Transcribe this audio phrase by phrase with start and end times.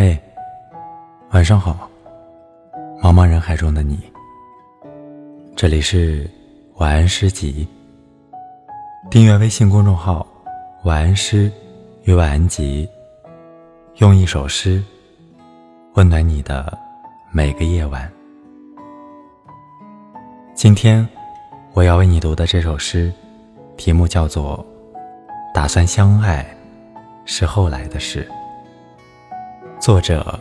[0.00, 0.16] 嘿，
[1.32, 1.90] 晚上好，
[3.02, 3.98] 茫茫人海中的你。
[5.56, 6.30] 这里是
[6.76, 7.66] 晚安诗集。
[9.10, 10.24] 订阅微信公众号
[10.86, 11.50] “晚安诗
[12.04, 12.88] 与晚安集”，
[13.98, 14.80] 用一首诗
[15.94, 16.78] 温暖你的
[17.32, 18.08] 每个夜晚。
[20.54, 21.04] 今天
[21.72, 23.12] 我要为你读的这首诗，
[23.76, 24.64] 题目叫做
[25.52, 26.46] 《打算相爱
[27.24, 28.24] 是后来的事》。
[29.80, 30.38] 作者：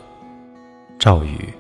[0.99, 1.53] 赵宇。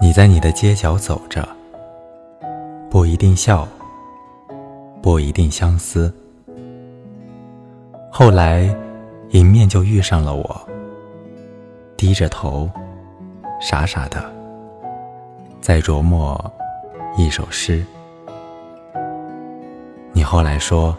[0.00, 1.48] 你在你的街角走着，
[2.90, 3.66] 不一定笑。
[5.02, 6.12] 不一定相思。
[8.10, 8.74] 后来，
[9.30, 10.68] 迎面就遇上了我，
[11.96, 12.68] 低着头，
[13.60, 14.22] 傻傻的，
[15.60, 16.38] 在琢磨
[17.16, 17.84] 一首诗。
[20.12, 20.94] 你后来说，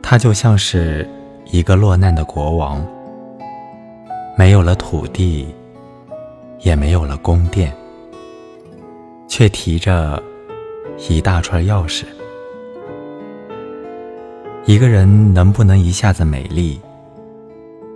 [0.00, 1.06] 他就像是
[1.44, 2.82] 一个落难的国王，
[4.36, 5.52] 没有了土地，
[6.60, 7.74] 也没有了宫殿，
[9.28, 10.22] 却提着
[11.10, 12.04] 一大串钥匙。
[14.64, 16.80] 一个人能不能一下子美丽，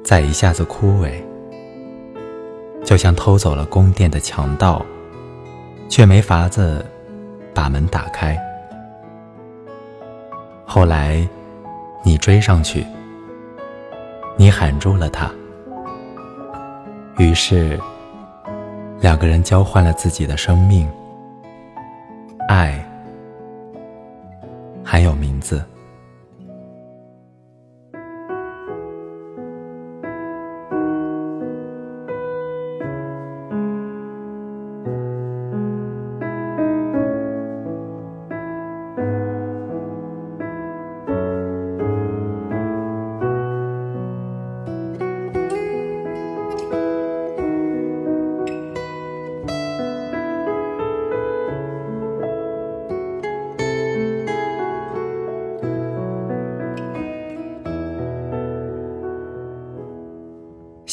[0.05, 1.13] 再一下子枯萎？
[2.85, 4.85] 就像偷走了宫殿的强盗，
[5.89, 6.85] 却没法子
[7.55, 8.37] 把门打开。
[10.65, 11.27] 后来，
[12.03, 12.85] 你追上去，
[14.37, 15.31] 你喊住了他，
[17.19, 17.79] 于是
[19.01, 20.89] 两个人交换了自己的生命，
[22.49, 22.85] 爱
[24.83, 25.65] 还有名字。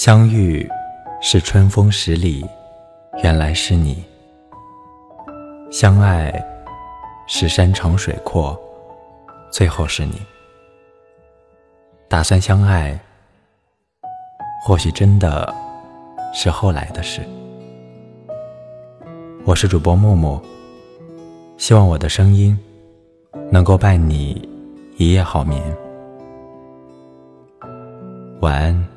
[0.06, 0.70] 相遇
[1.22, 2.46] 是春风十里，
[3.24, 4.04] 原来是你；
[5.72, 6.30] 相爱
[7.26, 8.60] 是山长水阔，
[9.50, 10.22] 最后是你。
[12.10, 13.00] 打算相爱，
[14.66, 15.56] 或许真的
[16.34, 17.22] 是后来的事。
[19.46, 20.38] 我是主播木木，
[21.58, 22.60] 希望我的声音
[23.50, 24.50] 能够伴你
[24.98, 25.64] 一夜好眠。
[28.42, 28.93] 晚安。